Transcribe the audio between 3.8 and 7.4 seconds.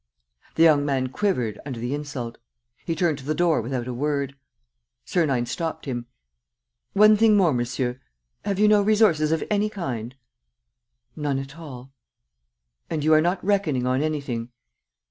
a word. Sernine stopped him: "One thing